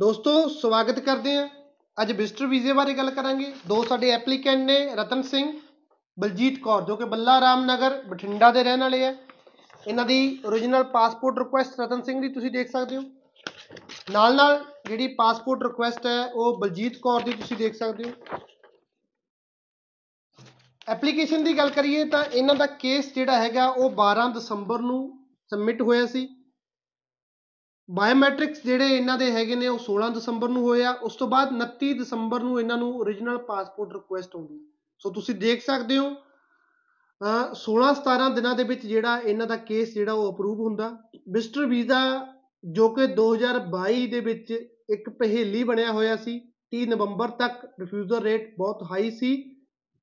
[0.00, 1.48] ਦੋਸਤੋ, ਸਵਾਗਤ ਕਰਦੇ ਹਾਂ।
[2.02, 5.60] ਅੱਜ ਵਿਜ਼ਟਰ ਵੀਜ਼ੇ ਬਾਰੇ ਗੱਲ ਕਰਾਂਗੇ। ਦੋ ਸਾਡੇ ਐਪਲੀਕੈਂਟ ਨੇ, ਰਤਨ ਸਿੰਘ,
[6.20, 9.16] ਬਲਜੀਤ ਕੌਰ, ਜੋ ਕਿ ਬੱਲਾ ਰਾਮ ਨਗਰ, ਬਠਿੰਡਾ ਦੇ ਰਹਿਣ ਵਾਲੇ ਆ।
[9.86, 13.02] ਇਹਨਾਂ ਦੀ origignal passport request Ratan Singh ਦੀ ਤੁਸੀਂ ਦੇਖ ਸਕਦੇ ਹੋ।
[14.10, 18.38] ਨਾਲ ਨਾਲ ਜਿਹੜੀ ਪਾਸਪੋਰਟ ਰਿਕੁਐਸਟ ਹੈ, ਉਹ ਬਲਜੀਤ ਕੌਰ ਦੀ ਤੁਸੀਂ ਦੇਖ ਸਕਦੇ ਹੋ।
[20.88, 25.82] ਐਪਲੀਕੇਸ਼ਨ ਦੀ ਗੱਲ ਕਰੀਏ ਤਾਂ ਇਹਨਾਂ ਦਾ ਕੇਸ ਜਿਹੜਾ ਹੈਗਾ, ਉਹ 12 ਦਸੰਬਰ ਨੂੰ ਸਬਮਿਟ
[25.82, 26.35] ਹੋਇਆ ਸੀ।
[27.90, 31.92] ਬਾਇਓਮੈਟ੍ਰਿਕਸ ਜਿਹੜੇ ਇਹਨਾਂ ਦੇ ਹੈਗੇ ਨੇ ਉਹ 16 ਦਸੰਬਰ ਨੂੰ ਹੋਇਆ ਉਸ ਤੋਂ ਬਾਅਦ 29
[31.92, 34.66] ਦਸੰਬਰ ਨੂੰ ਇਹਨਾਂ ਨੂੰ origignal ਪਾਸਪੋਰਟ ਰਿਕੁਐਸਟ ਆਉਂਦੀ
[34.98, 39.94] ਸੋ ਤੁਸੀਂ ਦੇਖ ਸਕਦੇ ਹੋ, ਅਹ 16 17 ਦਿਨਾਂ ਦੇ ਵਿੱਚ ਜਿਹੜਾ ਇਹਨਾਂ ਦਾ ਕੇਸ
[39.94, 40.96] ਜਿਹੜਾ ਉਹ ਅਪਰੂਵ ਹੁੰਦਾ।
[41.28, 42.26] ਵਿਜ਼ਟਰ ਵੀਜ਼ਾ
[42.64, 44.50] ਜੋ ਕਿ 2022 ਦੇ ਵਿੱਚ
[44.90, 49.56] ਇੱਕ ਪਹੇਲੀ ਬਣਿਆ ਹੋਇਆ ਸੀ 30 ਨਵੰਬਰ ਤੱਕ ਰਿਫਿਊਜ਼ਲ ਰੇਟ ਬਹੁਤ ਹਾਈ ਸੀ।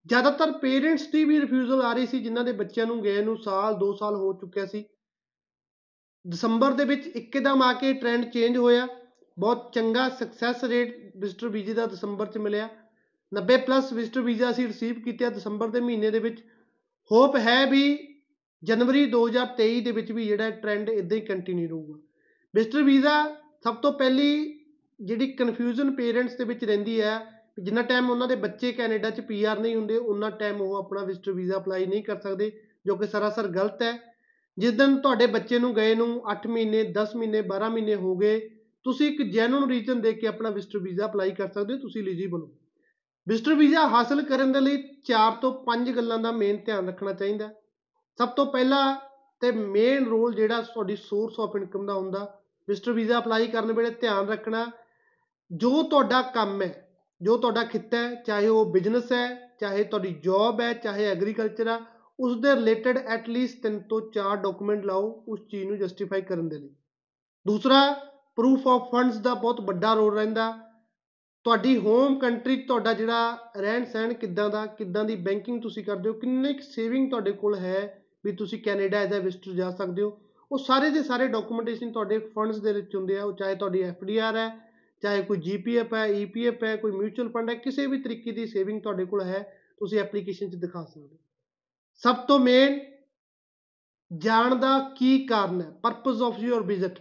[0.05, 3.73] ਜ਼ਿਆਦਾਤਰ ਪੇਰੈਂਟਸ ਦੀ ਵੀ ਰਿਫਿਊਜ਼ਲ ਆ ਰਹੀ ਸੀ, ਜਿਨ੍ਹਾਂ ਦੇ ਬੱਚਿਆਂ ਨੂੰ ਗਏ ਨੂੰ ਸਾਲ
[3.73, 4.85] 2 ਸਾਲ ਹੋ ਚੁੱਕਿਆ ਸੀ।
[6.27, 8.87] ਦਸੰਬਰ ਦੇ ਵਿੱਚ ਇੱਕਦਮ ਆ ਕੇ ਟ੍ਰੈਂਡ ਚੇਂਜ ਹੋਇਆ।
[9.37, 12.69] ਬਹੁਤ ਚੰਗਾ ਸਕਸੈਸ ਰੇਟ ਵਿਜ਼ਟਰ ਵੀਜ਼ੇ ਦਾ ਦਸੰਬਰ 'ਚ ਮਿਲਿਆ।
[13.31, 16.41] 90 ਪਲੱਸ ਵਿਜ਼ਟਰ ਵੀਜ਼ਾ ਅਸੀਂ ਰਿਸੀਵ ਕੀਤੇ ਆ ਦਸੰਬਰ ਦੇ ਮਹੀਨੇ ਦੇ ਵਿੱਚ।
[17.11, 17.97] ਹੋਪ ਹੈ ਵੀ
[18.63, 21.99] ਜਨਵਰੀ 2023 ਦੇ ਵਿੱਚ ਵੀ ਜਿਹੜਾ ਟ੍ਰੈਂਡ ਇਦਾਂ ਹੀ ਕੰਟੀਨਿਊ ਰਹੂਗਾ।
[22.55, 24.59] ਵਿਜ਼ਟਰ ਵੀਜ਼ਾ ਸਭ ਤੋਂ ਪਹਿਲੀ
[25.01, 27.17] ਜਿਹੜੀ ਕਨਫਿਊਜ਼ਨ ਪੇਰੈਂਟਸ ਦੇ ਵਿੱਚ ਰਹਿੰਦੀ ਹੈ
[27.55, 31.03] ਕਿ ਜਿੰਨਾ ਟਾਈਮ ਉਹਨਾਂ ਦੇ ਬੱਚੇ ਕੈਨੇਡਾ 'ਚ ਪੀਆਰ ਨਹੀਂ ਹੁੰਦੇ ਉਹਨਾਂ ਟਾਈਮ ਉਹ ਆਪਣਾ
[31.03, 32.51] ਵਿਜ਼ਟਰ ਵੀਜ਼ਾ ਅਪਲਾਈ ਨਹੀਂ ਕਰ ਸਕਦੇ,
[32.85, 34.12] ਜੋ ਕਿ ਸਰਾਸਰ ਗਲਤ ਹੈ।
[34.57, 38.39] ਜਿਸ ਦਿਨ ਤੁਹਾਡੇ ਬੱਚੇ ਨੂੰ ਗਏ ਨੂੰ 8 ਮਹੀਨੇ 10 ਮਹੀਨੇ 12 ਮਹੀਨੇ ਹੋ ਗਏ,
[38.85, 42.41] ਤੁਸੀਂ ਇੱਕ ਜੈਨੂਨ ਰੀਜ਼ਨ ਦੇ ਕੇ ਆਪਣਾ ਵਿਜ਼ਟਰ ਵੀਜ਼ਾ ਅਪਲਾਈ ਕਰ ਸਕਦੇ ਹੋ, ਤੁਸੀਂ ਐਲੀਜੀਬਲ
[42.41, 42.51] ਹੋ।
[43.27, 47.49] ਵਿਜ਼ਟਰ ਵੀਜ਼ਾ ਹਾਸਲ ਕਰਨ ਦੇ ਲਈ 4 ਤੋਂ 5 ਗੱਲਾਂ ਦਾ ਮੇਨ ਧਿਆਨ ਰੱਖਣਾ ਚਾਹੀਦਾ।
[48.19, 48.79] ਸਭ ਤੋਂ ਪਹਿਲਾ
[49.41, 53.89] ਤੇ ਮੇਨ ਰੋਲ ਜਿਹੜਾ ਤੁਹਾਡੀ ਸੋਰਸ ਆਫ ਇਨਕਮ ਦਾ ਹੁੰਦਾ ਵਿਜ਼ਟਰ ਵੀਜ਼ਾ ਅਪਲਾਈ ਕਰਨ ਵੇਲੇ
[53.89, 54.65] ਧਿਆਨ ਰੱਖਣਾ,
[55.51, 56.89] ਜੋ ਤੁਹਾਡਾ ਕੰਮ ਹੈ,
[57.21, 61.79] ਜੋ ਤੁਹਾਡਾ ਖਿੱਤਾ ਹੈ, ਚਾਹੇ ਉਹ ਬਿਜ਼ਨਸ ਹੈ, ਚਾਹੇ ਤੁਹਾਡੀ ਜੌਬ ਹੈ, ਚਾਹੇ ਐਗਰੀਕਲਚਰ ਆ
[62.19, 66.57] ਉਸ ਦੇ ਰਿਲੇਟਡ ਐਟਲੀਸਟ 3 ਤੋਂ 4 ਡਾਕੂਮੈਂਟ ਲਾਓ ਉਸ ਚੀਜ਼ ਨੂੰ ਜਸਟੀਫਾਈ ਕਰਨ ਦੇ
[66.57, 66.69] ਲਈ।
[67.47, 67.93] ਦੂਸਰਾ
[68.35, 70.51] ਪ੍ਰੂਫ ਆਫ ਫੰਡਸ ਦਾ ਬਹੁਤ ਵੱਡਾ ਰੋਲ ਰਹਿੰਦਾ।
[71.43, 76.13] ਤੁਹਾਡੀ ਹੋਮ ਕੰਟਰੀ ਤੁਹਾਡਾ ਜਿਹੜਾ ਰਹਿਣ ਸਹਿਣ ਕਿੱਦਾਂ ਦਾ, ਕਿੱਦਾਂ ਦੀ ਬੈਂਕਿੰਗ ਤੁਸੀਂ ਕਰਦੇ ਹੋ,
[76.13, 80.19] ਕਿੰਨੇ ਸੇਵਿੰਗ ਤੁਹਾਡੇ ਕੋਲ ਹੈ ਵੀ ਤੁਸੀਂ ਕੈਨੇਡਾ ਐਜ਼ ਅ ਵਿਜ਼ਟਰ ਜਾ ਸਕਦੇ ਹੋ।
[80.51, 84.35] ਉਹ ਸਾਰੇ ਦੇ ਸਾਰੇ ਡਾਕੂਮੈਂਟੇਸ਼ਨ ਤੁਹਾਡੇ ਫੰਡਸ ਦੇ ਵਿੱਚ ਹੁੰਦੇ ਆ। ਉਹ ਚਾਹੇ ਤੁਹਾਡੀ ਐਫਡੀਆਰ
[84.35, 84.49] ਹੈ,
[85.01, 88.81] ਚਾਹੇ ਕੋਈ ਜੀਪੀਐਫ ਹੈ ਈਪੀਐਫ ਹੈ, ਕੋਈ ਮਿਊਚੁਅਲ ਫੰਡ ਹੈ, ਕਿਸੇ ਵੀ ਤਰੀਕੇ ਦੀ ਸੇਵਿੰਗ
[88.81, 91.17] ਤੁਹਾਡੇ ਕੋਲ ਹੈ, ਤੁਸੀਂ ਐਪਲੀਕੇਸ਼ਨ 'ਚ ਦਿਖਾ ਸਕਦੇ ਹੋ।
[92.01, 92.79] ਸਭ ਤੋਂ ਮੇਨ
[94.11, 95.69] ਜਾਣ ਦਾ ਕੀ ਕਾਰਨ ਹੈ?
[95.83, 96.99] ਪਰਪਸ ਆਫ ਯੂਰ ਵਿਜ਼ਿਟ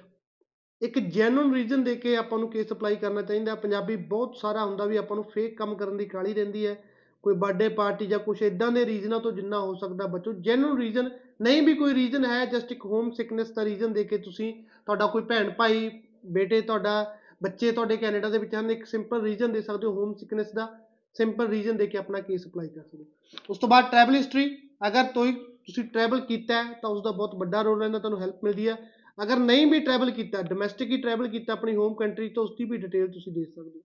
[0.83, 4.85] ਇੱਕ ਜੈਨੂਨ ਰੀਜ਼ਨ ਦੇ ਕੇ ਆਪਾਂ ਨੂੰ ਕੇਸ ਅਪਲਾਈ ਕਰਨਾ ਚਾਹੀਦਾ ਪੰਜਾਬੀ ਬਹੁਤ ਸਾਰਾ ਹੁੰਦਾ
[4.85, 6.75] ਵੀ ਆਪਾਂ ਨੂੰ ਫੇਕ ਕੰਮ ਕਰਨ ਦੀ ਕਾਲੀ ਰਹਿੰਦੀ ਹੈ।
[7.23, 11.11] ਕੋਈ ਬਰਥਡੇ ਪਾਰਟੀ ਜਾਂ ਕੁਝ ਇਦਾਂ ਦੇ ਰੀਜ਼ਨਾਂ ਤੋਂ ਜਿੰਨਾ ਹੋ ਸਕਦਾ ਬਚੋ। ਜੈਨੂਨ ਰੀਜ਼ਨ
[11.43, 14.53] ਨਹੀਂ ਵੀ ਕੋਈ ਰੀਜ਼ਨ ਹੈ ਜਸਟ ਇੱਕ ਹੋਮ ਸਿਕਨੈਸ ਦਾ ਰੀਜ਼ਨ ਦੇ ਕੇ ਤੁਸੀਂ
[14.87, 15.91] ਤੁਹਾਡਾ ਕੋਈ ਭੈਣ ਭਾਈ,
[16.27, 20.15] ਬੇਟੇ ਤੁਹਾਡਾ, ਬੱਚੇ ਤੁਹਾਡੇ ਕੈਨੇਡਾ ਦੇ ਵਿੱਚ ਹਨ, ਇੱਕ ਸਿੰਪਲ ਰੀਜ਼ਨ ਦੇ ਸਕਦੇ ਹੋ ਹੋਮ
[20.15, 20.69] ਸਿਕਨੈਸ ਦਾ।
[21.15, 23.09] ਸਿੰਪਲ ਰੀਜ਼ਨ ਦੇ ਕੇ ਆਪਣਾ ਕੇਸ ਅਪਲਾਈ ਕਰ ਸਕਦੇ ਹੋ।
[23.51, 24.45] ਉਸ ਤੋਂ ਬਾਅਦ ਟਰੈਵਲ ਹਿਸਟਰੀ
[24.83, 28.45] ਅਗਰ ਕੋਈ ਤੁਸੀਂ ਟਰੈਵਲ ਕੀਤਾ ਹੈ, ਤਾਂ ਉਸ ਦਾ ਬਹੁਤ ਵੱਡਾ ਰੋਲ ਰਹਿੰਦਾ, ਤੁਹਾਨੂੰ ਹੈਲਪ
[28.45, 28.77] ਮਿਲਦੀ ਹੈ।
[29.19, 32.65] ਅਗਰ ਨਹੀਂ ਵੀ ਟਰੈਵਲ ਕੀਤਾ ਡੋਮੈਸਟਿਕ ਹੀ ਟਰੈਵਲ ਕੀਤਾ ਆਪਣੀ ਹੋਮ ਕੰਟਰੀ ਤੋਂ ਉਸ ਦੀ
[32.65, 33.83] ਵੀ ਡਿਟੇਲ ਤੁਸੀਂ ਦੇ ਸਕਦੇ ਹੋ।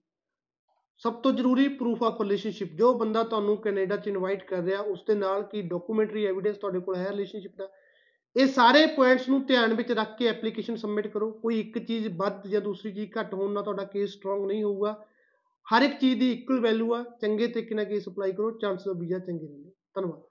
[1.02, 5.04] ਸਭ ਤੋਂ ਜ਼ਰੂਰੀ ਪ੍ਰੂਫ ਆਫ ਰਿਲੇਸ਼ਨਸ਼ਿਪ ਜੋ ਬੰਦਾ ਤੁਹਾਨੂੰ ਕੈਨੇਡਾ 'ਚ ਇਨਵਾਈਟ ਕਰ ਰਿਹਾ ਉਸ
[5.08, 7.68] ਦੇ ਨਾਲ ਕੀ ਡਾਕੂਮੈਂਟਰੀ ਐਵੀਡੈਂਸ ਤੁਹਾਡੇ ਕੋਲ ਹੈ ਰਿਲੇਸ਼ਨਸ਼ਿਪ ਦਾ,
[8.36, 12.46] ਇਹ ਸਾਰੇ ਪੁਆਇੰਟਸ ਨੂੰ ਧਿਆਨ ਵਿੱਚ ਰੱਖ ਕੇ ਐਪਲੀਕੇਸ਼ਨ ਸਬਮਿਟ ਕਰੋ। ਕੋਈ ਇੱਕ ਚੀਜ਼ ਵੱਧ
[12.46, 14.92] ਜਾਂ ਦੂਸਰੀ ਚੀਜ਼ ਘੱਟ ਹੋਣ ਨਾਲ ਤੁਹਾਡਾ ਕੇਸ ਸਟਰੋਂਗ ਨਹੀਂ ਹੋਊਗਾ।
[15.66, 18.96] ਹਰ ਇੱਕ ਚੀਜ਼ ਦੀ ਇਕੁਅਲ ਵੈਲਿਊ ਆ, ਚੰਗੇ ਤਰੀਕੇ ਨਾਲ ਕੇਸ ਅਪਲਾਈ ਕਰੋ ਚਾਂਸਸ ਆਫ
[18.96, 20.22] ਵੀਜ਼ਾ ਚੰਗੇ ਰਹਿੰਦੇ। ਧੰਨਵਾਦ।